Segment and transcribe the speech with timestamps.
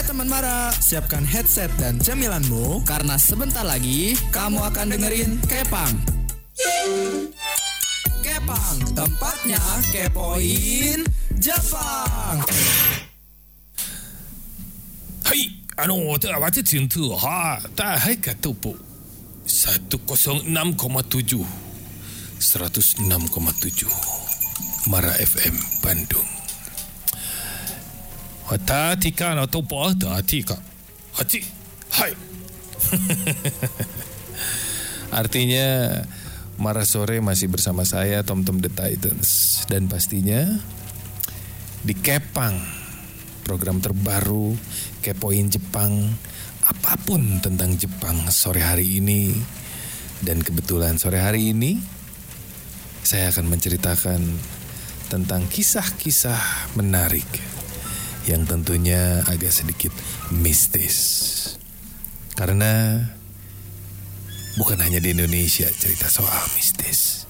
[0.00, 5.92] Hai teman Mara, siapkan headset dan cemilanmu karena sebentar lagi kamu akan dengerin Kepang.
[8.24, 9.60] Kepang, tempatnya
[9.92, 11.04] kepoin
[11.36, 12.40] Jepang.
[15.28, 18.72] Hai, anu apa awak cintu ha, tak hai kata bu.
[19.44, 20.48] 106,7
[22.40, 22.88] 106,7
[24.88, 26.39] Mara FM Bandung
[28.50, 30.58] Hati ka na to po hati ka.
[31.14, 31.38] Hati
[31.94, 32.10] Hai.
[35.22, 36.02] Artinya
[36.58, 39.62] Mara sore masih bersama saya Tom Tom The Titans.
[39.70, 40.50] Dan pastinya
[41.86, 42.58] Di Kepang
[43.46, 44.58] Program terbaru
[44.98, 46.10] Kepoin Jepang
[46.66, 49.30] Apa pun tentang Jepang sore hari ini.
[50.26, 51.78] Dan kebetulan sore hari ini
[53.06, 54.20] saya akan menceritakan
[55.06, 57.59] tentang kisah-kisah menarik
[58.28, 59.92] yang tentunya agak sedikit
[60.34, 60.96] mistis.
[62.36, 63.00] Karena
[64.56, 67.28] bukan hanya di Indonesia cerita soal mistis.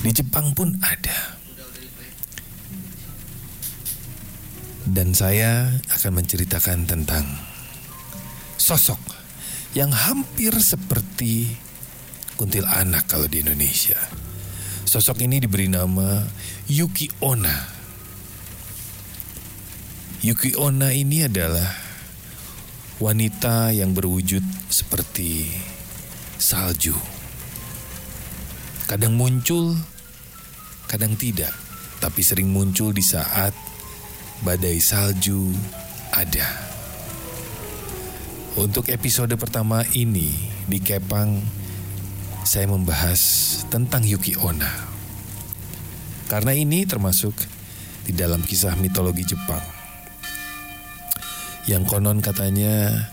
[0.00, 1.40] Di Jepang pun ada.
[4.90, 7.24] Dan saya akan menceritakan tentang
[8.60, 8.98] sosok
[9.76, 11.46] yang hampir seperti
[12.34, 13.98] kuntilanak kalau di Indonesia.
[14.88, 16.26] Sosok ini diberi nama
[16.66, 17.79] Yuki Onna.
[20.20, 21.64] Yuki Onna ini adalah
[23.00, 25.48] wanita yang berwujud seperti
[26.36, 26.92] salju.
[28.84, 29.80] Kadang muncul,
[30.92, 31.56] kadang tidak,
[32.04, 33.56] tapi sering muncul di saat
[34.44, 35.56] badai salju
[36.12, 36.52] ada.
[38.60, 40.36] Untuk episode pertama ini
[40.68, 41.40] di Kepang
[42.44, 43.20] saya membahas
[43.72, 44.68] tentang Yuki Onna.
[46.28, 47.32] Karena ini termasuk
[48.04, 49.79] di dalam kisah mitologi Jepang.
[51.70, 53.06] Yang konon katanya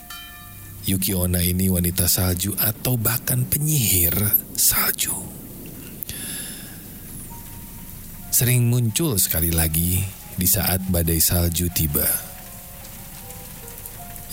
[0.89, 4.17] Yuki Onna ini wanita salju atau bahkan penyihir
[4.57, 5.13] salju.
[8.33, 10.01] Sering muncul sekali lagi
[10.33, 12.09] di saat badai salju tiba.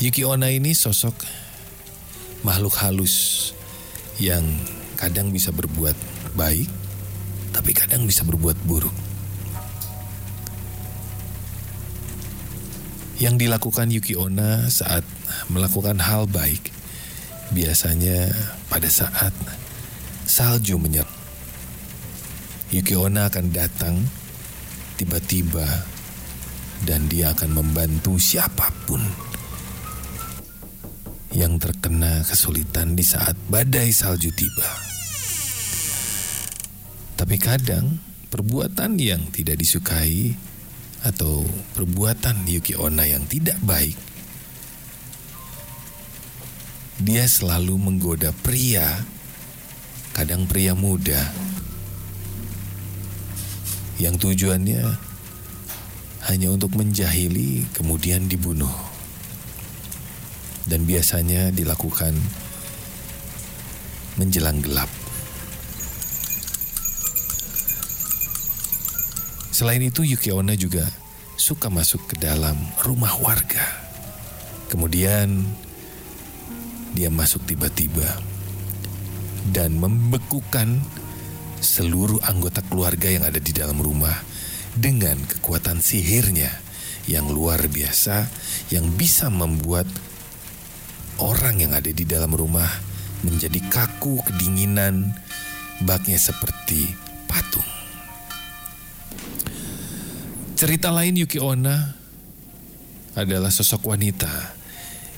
[0.01, 1.21] Yuki Onna ini sosok
[2.49, 3.53] makhluk halus
[4.17, 4.41] yang
[4.97, 6.01] kadang bisa berbuat
[6.33, 6.73] baik,
[7.53, 9.04] tapi kadang bisa berbuat buruk.
[13.25, 15.01] Yang dilakukan Yuki Onna saat
[15.49, 16.69] melakukan hal baik
[17.57, 18.29] biasanya
[18.69, 19.33] pada saat
[20.29, 21.09] salju menyerang.
[22.69, 23.97] Yuki Onna akan datang
[25.01, 25.65] tiba-tiba
[26.85, 29.01] dan dia akan membantu siapa pun
[31.33, 34.69] yang terkena kesulitan di saat badai salju tiba.
[37.17, 37.97] Tapi kadang
[38.29, 40.37] perbuatan yang tidak disukai
[41.05, 41.45] atau
[41.77, 43.95] perbuatan Yuki Onna yang tidak baik
[47.05, 49.03] dia selalu menggoda pria,
[50.15, 51.27] kadang pria muda
[53.99, 54.83] yang tujuannya
[56.31, 58.73] hanya untuk menjahili kemudian dibunuh.
[60.65, 62.17] Dan biasanya dilakukan
[64.17, 64.89] menjelang gelap.
[69.55, 70.83] Selain itu Yuki Onna juga
[71.39, 73.63] suka masuk ke dalam rumah warga.
[74.67, 75.47] Kemudian
[76.91, 78.19] dia masuk tiba-tiba
[79.55, 80.83] dan membekukan
[81.63, 84.19] seluruh anggota keluarga yang ada di dalam rumah
[84.75, 86.51] dengan kekuatan sihirnya
[87.07, 88.27] yang luar biasa
[88.75, 89.87] yang bisa membuat
[91.23, 92.75] orang yang ada di dalam rumah
[93.23, 95.15] menjadi kaku kedinginan
[95.87, 96.91] baknya seperti
[97.31, 97.84] patung.
[100.55, 101.75] Cerita lain Yuki Onna
[103.19, 104.31] adalah sosok wanita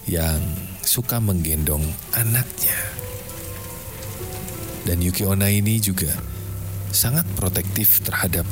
[0.09, 0.41] yang
[0.81, 1.85] suka menggendong
[2.17, 2.81] anaknya.
[4.89, 6.09] Dan Yuki Onna ini juga
[6.89, 8.49] sangat protektif terhadap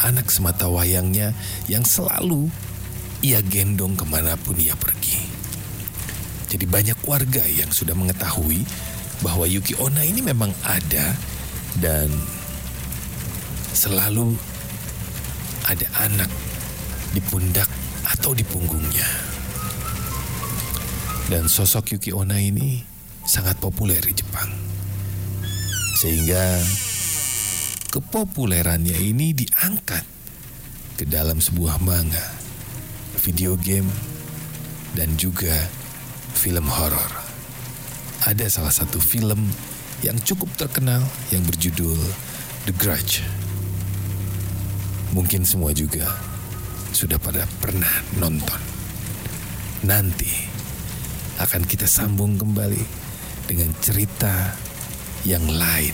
[0.00, 1.36] anak semata wayangnya
[1.68, 2.48] yang selalu
[3.20, 5.20] ia gendong ke mana pun ia pergi.
[6.48, 8.64] Jadi banyak warga yang sudah mengetahui
[9.20, 11.12] bahwa Yuki Onna ini memang ada
[11.76, 12.08] dan
[13.76, 14.32] selalu
[15.68, 16.30] ada anak
[17.12, 17.68] di pundak
[18.08, 19.06] atau di punggungnya.
[21.30, 22.82] Dan sosok Yuki Onna ini
[23.24, 24.50] sangat populer di Jepang.
[26.02, 26.58] Sehingga
[27.94, 30.04] kepopulerannya ini diangkat
[30.98, 32.26] ke dalam sebuah manga,
[33.22, 33.88] video game,
[34.98, 35.54] dan juga
[36.36, 37.10] film horor.
[38.26, 39.50] Ada salah satu film
[40.02, 41.98] yang cukup terkenal yang berjudul
[42.66, 43.41] The Grudge.
[45.12, 46.08] Mungkin semua juga
[46.96, 48.60] sudah pada pernah nonton.
[49.82, 50.30] nanti
[51.42, 52.78] akan kita sambung kembali
[53.50, 54.54] dengan cerita
[55.26, 55.90] yang lain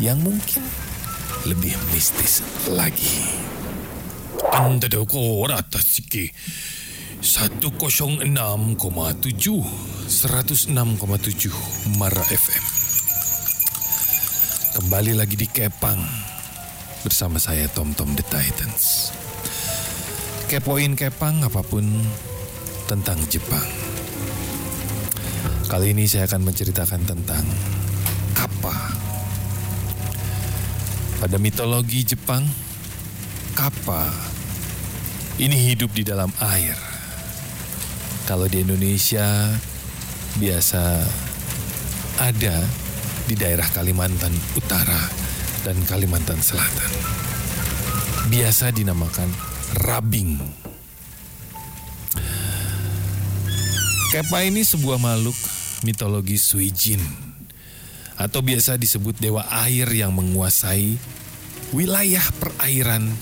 [0.00, 0.64] yang mungkin
[1.44, 2.40] lebih mistis
[2.72, 3.28] lagi.
[4.56, 6.32] Anda doko rata siki
[7.20, 7.68] 106,7
[10.08, 12.64] 106,7 Mara FM.
[14.80, 16.00] Kembali lagi di Kepang
[17.06, 19.14] bersama saya Tom Tom The Titans.
[20.50, 21.84] Kepoin Kepang apa pun
[22.88, 23.68] tentang Jepang.
[25.68, 27.44] Kali ini saya akan menceritakan tentang
[28.32, 28.72] Kappa.
[31.20, 32.48] Pada mitologi Jepang,
[33.52, 34.08] Kappa
[35.36, 36.74] ini hidup di dalam air.
[38.24, 39.52] Kalau di Indonesia
[40.40, 40.82] biasa
[42.18, 42.56] ada
[43.28, 45.27] di daerah Kalimantan Utara
[45.66, 46.90] dan Kalimantan Selatan.
[48.28, 49.30] Biasa dinamakan
[49.88, 50.38] rabing.
[54.14, 55.36] Kepa ini sebuah makhluk
[55.84, 57.00] mitologi Suijin
[58.18, 60.98] atau biasa disebut dewa air yang menguasai
[61.70, 63.12] wilayah perairan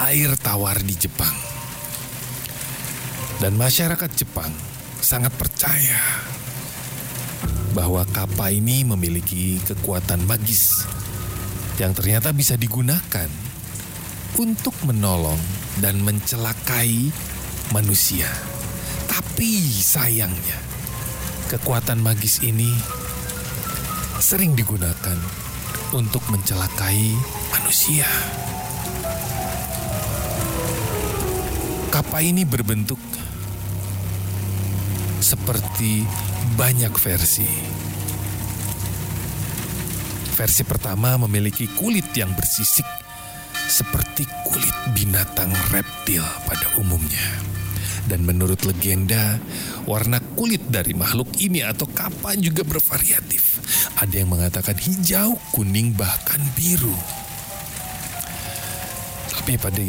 [0.00, 1.36] air tawar di Jepang.
[3.40, 4.52] Dan masyarakat Jepang
[5.00, 6.00] sangat percaya
[7.72, 10.84] bahwa kapal ini memiliki kekuatan magis
[11.80, 13.32] yang ternyata bisa digunakan
[14.36, 15.40] untuk menolong
[15.80, 17.08] dan mencelakai
[17.72, 18.28] manusia.
[19.08, 20.60] Tapi sayangnya,
[21.48, 22.68] kekuatan magis ini
[24.20, 25.16] sering digunakan
[25.96, 27.16] untuk mencelakai
[27.48, 28.04] manusia.
[31.88, 33.00] Kapal ini berbentuk
[35.24, 36.04] seperti
[36.60, 37.89] banyak versi.
[40.40, 42.88] Versi pertama memiliki kulit yang bersisik
[43.52, 47.28] seperti kulit binatang reptil pada umumnya.
[48.08, 49.36] Dan menurut legenda,
[49.84, 53.60] warna kulit dari makhluk ini atau kapal juga bervariatif.
[54.00, 56.96] Ada yang mengatakan hijau, kuning, bahkan biru.
[59.28, 59.84] Tapi pada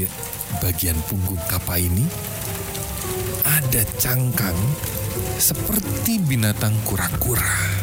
[0.59, 2.03] bagian punggung kapal ini
[3.47, 4.59] ada cangkang
[5.39, 7.80] seperti binatang kura-kura.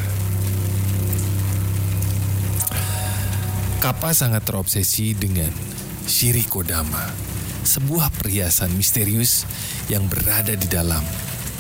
[3.79, 5.55] Kapal sangat terobsesi dengan
[6.03, 7.15] Shirikodama,
[7.63, 9.47] sebuah perhiasan misterius
[9.87, 10.99] yang berada di dalam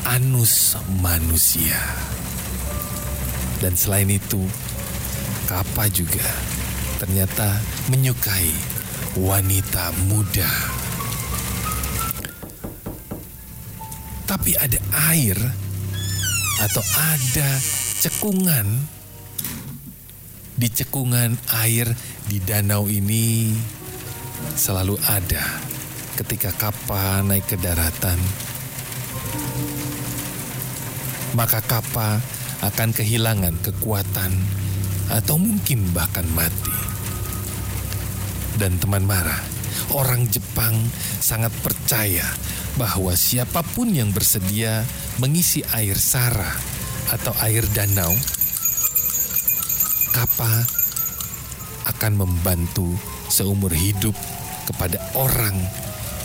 [0.02, 1.78] anus manusia.
[3.62, 4.42] Dan selain itu,
[5.46, 6.26] Kappa juga
[6.98, 7.54] ternyata
[7.86, 8.50] menyukai
[9.14, 10.50] wanita muda.
[14.26, 14.82] Tapi ada
[15.14, 15.38] air
[16.66, 17.48] atau ada
[18.02, 18.97] cekungan
[20.58, 21.86] di cekungan air
[22.26, 23.54] di danau ini
[24.58, 25.46] selalu ada
[26.18, 28.18] ketika kapal naik ke daratan,
[31.38, 32.18] maka kapal
[32.58, 34.34] akan kehilangan kekuatan
[35.14, 36.74] atau mungkin bahkan mati.
[38.58, 39.38] Dan teman marah,
[39.94, 40.74] orang Jepang
[41.22, 42.26] sangat percaya
[42.74, 44.82] bahwa siapa pun yang bersedia
[45.22, 46.50] mengisi air sara
[47.14, 48.10] atau air danau,
[50.18, 50.58] kapal
[51.86, 52.90] akan membantu
[53.30, 54.18] seumur hidup
[54.66, 55.54] kepada orang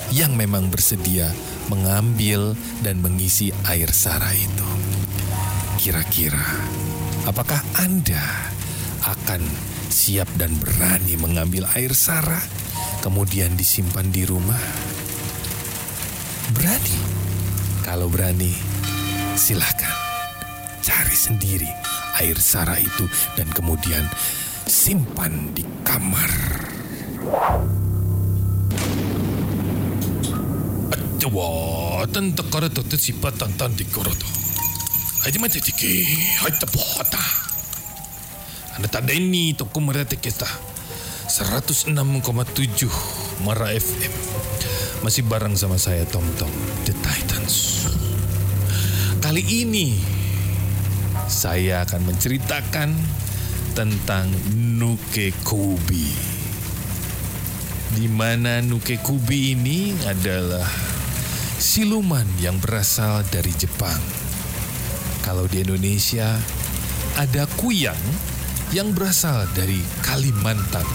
[0.10, 1.30] yang memang bersedia
[1.70, 4.70] mengambil dan mengisi air sara itu.
[5.78, 6.42] Kira-kira,
[7.30, 8.50] apakah Anda
[9.06, 9.46] akan
[9.94, 12.42] siap dan berani mengambil air sara,
[13.06, 14.64] kemudian disimpan di rumah?
[16.58, 16.98] Berani?
[17.86, 18.58] Kalau berani,
[19.38, 19.94] silahkan
[20.82, 21.83] cari sendiri
[22.22, 24.06] air sara itu dan kemudian
[24.68, 26.32] simpan di kamar.
[31.34, 34.30] Wah, tante kara tutu sifat tantan di koro to.
[35.26, 36.06] Aja macam tiki,
[36.38, 37.18] hai tepota.
[38.78, 40.46] Anda tak ada ini toko merata kita.
[41.26, 41.90] 106,7
[43.42, 44.14] Mara FM.
[45.02, 46.54] Masih bareng sama saya Tom Tom
[46.86, 47.90] The Titans.
[49.18, 49.98] Kali ini
[51.28, 52.90] saya akan menceritakan
[53.74, 56.12] tentang Nuke Kubi.
[57.94, 60.66] Di mana Nuke Kubi ini adalah
[61.62, 64.02] siluman yang berasal dari Jepang.
[65.24, 66.36] Kalau di Indonesia
[67.16, 68.00] ada kuyang
[68.76, 70.86] yang berasal dari Kalimantan.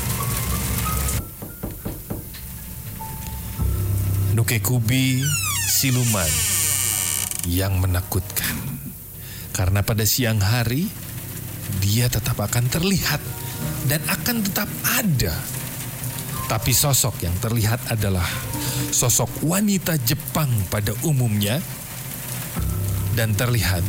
[4.36, 5.24] Nuke Kubi
[5.66, 6.30] siluman
[7.48, 8.67] yang menakutkan.
[9.58, 10.86] Karena pada siang hari
[11.82, 13.18] dia tetap akan terlihat
[13.90, 15.34] dan akan tetap ada.
[16.46, 18.24] Tapi sosok yang terlihat adalah
[18.94, 21.58] sosok wanita Jepang pada umumnya
[23.18, 23.82] dan terlihat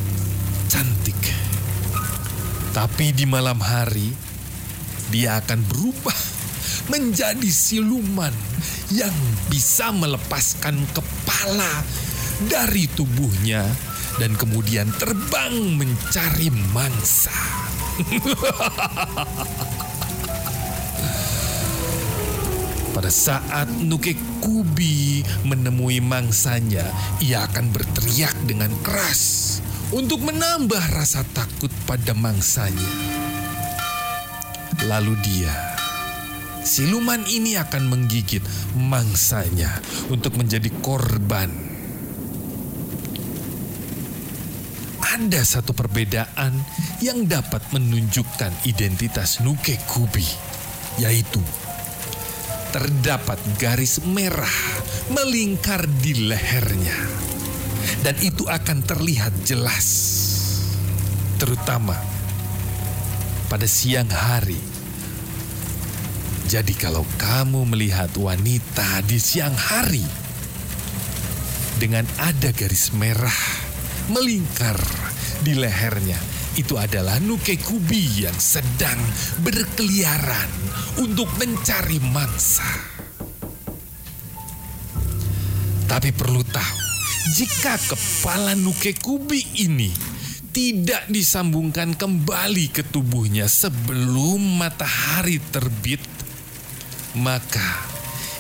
[0.74, 1.22] cantik.
[2.74, 4.10] Tapi di malam hari,
[5.14, 6.18] dia akan berubah
[6.90, 8.34] menjadi siluman
[8.90, 9.14] yang
[9.54, 11.86] bisa melepaskan kepala
[12.50, 13.89] dari tubuhnya
[14.20, 17.32] dan kemudian terbang mencari mangsa.
[23.00, 24.12] Pada saat Nuke
[24.44, 26.84] Kubi menemui mangsanya,
[27.24, 29.64] ia akan berteriak dengan keras
[29.96, 32.92] untuk menambah rasa takut pada mangsanya.
[34.84, 35.56] Lalu dia,
[36.68, 38.44] siluman ini akan menggigit
[38.76, 39.80] mangsanya
[40.12, 41.69] untuk menjadi korban.
[45.20, 46.56] Ada satu perbedaan
[47.04, 50.24] yang dapat menunjukkan identitas Nuke Kubi,
[50.96, 51.44] yaitu
[52.72, 54.56] terdapat garis merah
[55.12, 56.96] melingkar di lehernya.
[58.00, 59.88] Dan itu akan terlihat jelas.
[61.36, 62.00] Terutama
[63.52, 64.64] pada siang hari.
[66.48, 70.08] Jadi kalau kamu melihat wanita di siang hari
[71.76, 73.68] dengan ada garis merah
[74.08, 75.09] melingkar
[75.44, 76.20] di lehernya,
[76.60, 79.00] itu adalah Nuke Kubi yang sedang
[79.44, 80.52] berkeliaran
[81.00, 82.68] untuk mencari mangsa.
[85.90, 86.80] Tapi perlu tahu,
[87.34, 89.90] jika kepala Nuke Kubi ini
[90.50, 96.02] tidak disambungkan kembali ke tubuhnya sebelum matahari terbit,
[97.18, 97.86] maka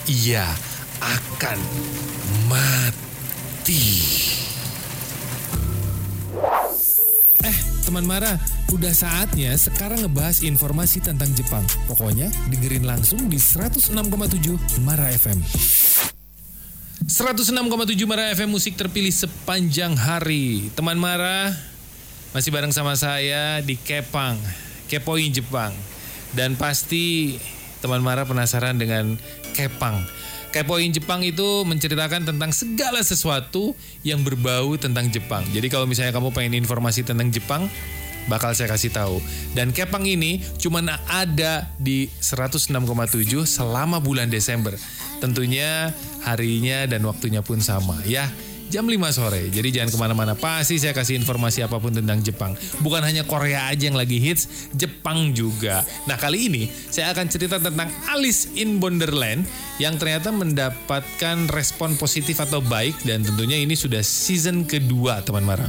[0.09, 0.45] ia
[0.99, 1.59] akan
[2.49, 4.38] mati.
[7.89, 8.37] Teman Mara,
[8.69, 11.65] udah saatnya sekarang ngebahas informasi tentang Jepang.
[11.89, 13.97] Pokoknya dengerin langsung di 106,7
[14.85, 15.41] Mara FM.
[17.01, 17.49] 106,7
[18.05, 20.69] Mara FM musik terpilih sepanjang hari.
[20.77, 21.49] Teman Mara
[22.29, 24.37] masih bareng sama saya di Kepang,
[24.85, 25.73] Kepoin Jepang.
[26.37, 27.41] Dan pasti
[27.81, 29.17] teman Mara penasaran dengan
[29.57, 29.97] Kepang.
[30.49, 35.45] Kepoin Jepang itu menceritakan tentang segala sesuatu yang berbau tentang Jepang.
[35.53, 37.69] Jadi kalau misalnya kamu pengen informasi tentang Jepang,
[38.25, 39.21] bakal saya kasih tahu.
[39.53, 42.73] Dan Kepang ini cuma ada di 106,7
[43.45, 44.73] selama bulan Desember.
[45.21, 45.93] Tentunya
[46.25, 48.25] harinya dan waktunya pun sama ya
[48.69, 49.49] jam 5 sore.
[49.49, 50.33] Jadi jangan ke mana-mana.
[50.37, 52.53] Pasti saya kasih informasi apa pun tentang Jepang.
[52.79, 55.81] Bukan hanya Korea aja yang lagi hits, Jepang juga.
[56.05, 59.43] Nah kali ini saya akan cerita tentang Alice in Wonderland
[59.81, 65.65] yang ternyata mendapatkan respon positif atau baik dan tentunya ini sudah season kedua teman Mara.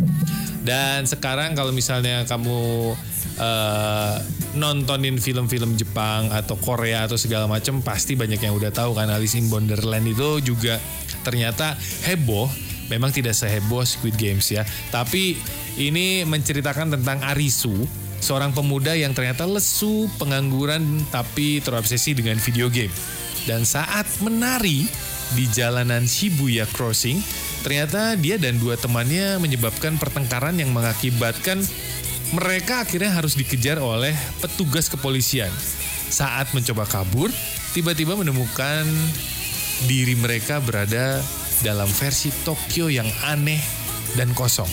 [0.60, 2.92] Dan sekarang kalau misalnya kamu
[3.40, 4.14] uh,
[4.52, 9.38] nontonin film-film Jepang atau Korea atau segala macam pasti banyak yang udah tahu kan Alice
[9.40, 10.76] in Wonderland itu juga
[11.24, 14.66] ternyata heboh memang tidak seheboh Squid Games ya.
[14.90, 15.38] Tapi
[15.78, 17.86] ini menceritakan tentang Arisu,
[18.20, 22.92] seorang pemuda yang ternyata lesu, pengangguran, tapi terobsesi dengan video game.
[23.48, 24.84] Dan saat menari
[25.32, 27.22] di jalanan Shibuya Crossing,
[27.62, 31.62] ternyata dia dan dua temannya menyebabkan pertengkaran yang mengakibatkan
[32.30, 35.50] mereka akhirnya harus dikejar oleh petugas kepolisian.
[36.10, 37.30] Saat mencoba kabur,
[37.74, 38.86] tiba-tiba menemukan
[39.86, 41.22] diri mereka berada
[41.60, 43.60] dalam versi Tokyo yang aneh
[44.18, 44.68] dan kosong.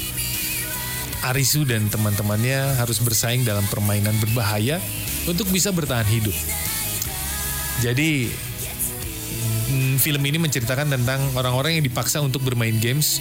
[1.26, 4.78] Arisu dan teman-temannya harus bersaing dalam permainan berbahaya
[5.26, 6.34] untuk bisa bertahan hidup.
[7.82, 8.30] Jadi
[9.70, 13.20] hmm, film ini menceritakan tentang orang-orang yang dipaksa untuk bermain games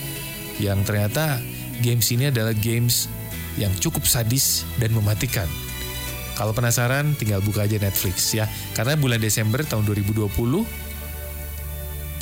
[0.56, 1.40] yang ternyata
[1.84, 3.08] games ini adalah games
[3.56, 5.48] yang cukup sadis dan mematikan.
[6.36, 8.44] Kalau penasaran tinggal buka aja Netflix ya.
[8.76, 10.28] Karena bulan Desember tahun 2020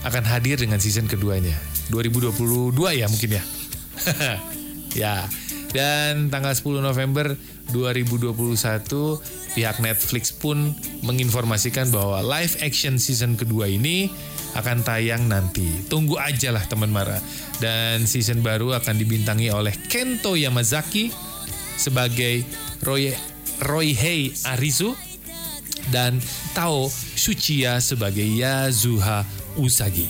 [0.05, 1.57] akan hadir dengan season keduanya.
[1.89, 3.43] 2022 ya mungkin ya.
[5.03, 5.17] ya.
[5.75, 7.35] Dan tanggal 10 November
[7.75, 8.31] 2021
[9.59, 10.71] pihak Netflix pun
[11.03, 14.07] menginformasikan bahwa live action season kedua ini
[14.55, 15.67] akan tayang nanti.
[15.91, 17.19] Tunggu aja lah teman Mara.
[17.59, 21.11] Dan season baru akan dibintangi oleh Kento Yamazaki
[21.75, 22.47] sebagai
[22.87, 23.11] Roy
[23.59, 24.95] Roihei Arisu
[25.91, 26.19] dan
[26.55, 30.07] Tao Shuchiya sebagai Yazuha Usagi.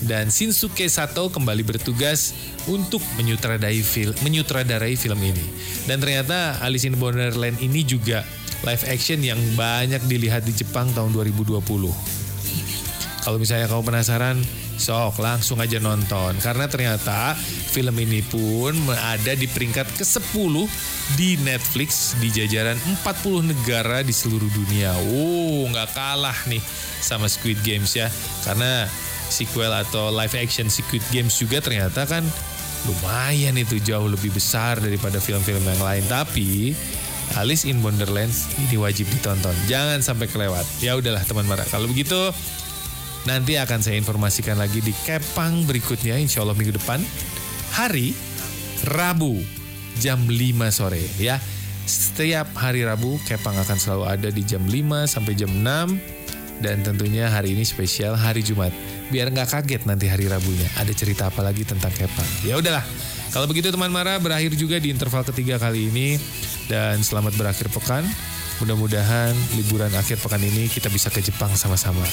[0.00, 2.32] Dan Shinsuke Sato kembali bertugas
[2.64, 5.44] untuk menyutradarai film, menyutradarai film ini.
[5.84, 8.24] Dan ternyata Alice in Wonderland ini juga
[8.64, 12.19] live action yang banyak dilihat di Jepang tahun 2020.
[13.20, 14.40] Kalau misalnya kamu penasaran,
[14.80, 16.32] sok langsung aja nonton.
[16.40, 17.36] Karena ternyata
[17.68, 20.54] film ini pun ada di peringkat ke-10
[21.20, 24.96] di Netflix di jajaran 40 negara di seluruh dunia.
[25.12, 26.64] Oh, nggak kalah nih
[27.04, 28.08] sama Squid Games ya.
[28.48, 28.88] Karena
[29.30, 32.24] sequel atau live action Squid Games juga ternyata kan
[32.88, 36.04] lumayan itu jauh lebih besar daripada film-film yang lain.
[36.08, 36.72] Tapi
[37.38, 39.54] Alice in Wonderland ini wajib ditonton.
[39.70, 40.66] Jangan sampai kelewat.
[40.82, 41.62] Ya udahlah teman Mara.
[41.68, 42.18] Kalau begitu
[43.28, 47.00] nanti akan saya informasikan lagi di Kepang berikutnya insya Allah minggu depan.
[47.76, 48.12] Hari
[48.92, 49.40] Rabu
[50.00, 50.36] jam 5
[50.72, 51.36] sore ya.
[51.84, 56.20] Setiap hari Rabu Kepang akan selalu ada di jam 5 sampai jam 6
[56.60, 58.70] dan tentunya hari ini spesial hari Jumat.
[59.10, 62.28] Biar nggak kaget nanti hari Rabunya ada cerita apa lagi tentang Kepang.
[62.46, 62.84] Ya udahlah.
[63.30, 66.18] Kalau begitu teman Mara berakhir juga di interval ketiga kali ini
[66.66, 68.06] dan selamat berakhir pekan.
[68.60, 72.04] Mudah-mudahan liburan akhir pekan ini kita bisa ke Jepang sama-sama.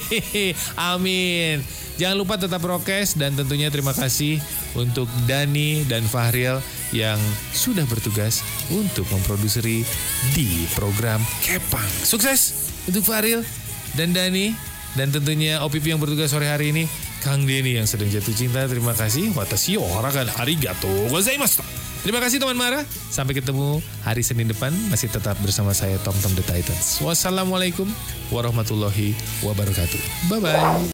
[0.92, 1.64] Amin.
[1.96, 4.40] Jangan lupa tetap prokes dan tentunya terima kasih
[4.76, 6.60] untuk Dani dan Fahril
[6.92, 7.16] yang
[7.52, 9.84] sudah bertugas untuk memproduksi
[10.36, 11.88] di program Kepang.
[12.04, 13.44] Sukses untuk Fahril
[13.96, 14.52] dan Dani
[14.98, 16.84] dan tentunya OPP yang bertugas sore hari ini
[17.20, 18.64] Kang Denny yang sedang jatuh cinta.
[18.64, 19.30] Terima kasih.
[19.36, 21.60] Watashi kan arigato gozaimasu.
[22.00, 22.80] Terima kasih teman Mara.
[23.12, 24.72] Sampai ketemu hari Senin depan.
[24.88, 27.04] Masih tetap bersama saya Tom Tom The Titans.
[27.04, 27.84] Wassalamualaikum
[28.32, 29.12] warahmatullahi
[29.44, 30.32] wabarakatuh.
[30.32, 30.80] Bye-bye.